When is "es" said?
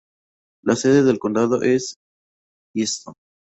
1.61-1.97